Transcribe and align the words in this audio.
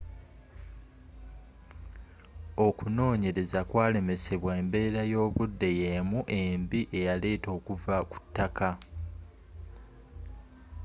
okunonyereza 2.67 3.59
kwalemesebawa 3.69 4.53
embeera 4.61 5.01
y'obudde 5.11 5.69
y'emu 5.79 6.19
embi 6.39 6.81
eyaleeta 6.99 7.49
okuva 7.57 7.97
kutaka 8.11 8.69